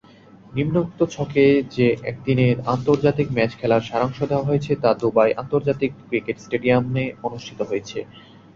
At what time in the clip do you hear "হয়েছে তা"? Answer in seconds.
4.49-4.89